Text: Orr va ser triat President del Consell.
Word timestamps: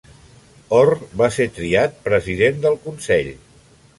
Orr 0.77 0.93
va 1.21 1.27
ser 1.35 1.47
triat 1.59 2.01
President 2.07 2.59
del 2.65 2.79
Consell. 2.89 3.33